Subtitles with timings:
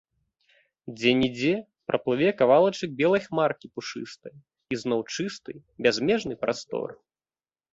[0.99, 1.51] Дзе-нідзе
[1.91, 4.33] праплыве кавалачак белай хмаркі пушыстай,
[4.77, 5.51] і зноў чысты,
[5.89, 6.87] бязмежны прастор.